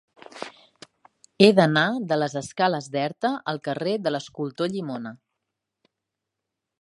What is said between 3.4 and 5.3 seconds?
al carrer de l'Escultor Llimona.